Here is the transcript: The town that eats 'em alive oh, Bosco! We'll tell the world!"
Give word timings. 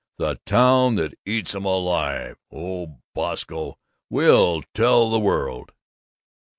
The 0.17 0.39
town 0.47 0.95
that 0.95 1.13
eats 1.27 1.53
'em 1.53 1.65
alive 1.65 2.35
oh, 2.51 2.97
Bosco! 3.13 3.77
We'll 4.09 4.63
tell 4.73 5.11
the 5.11 5.19
world!" 5.19 5.73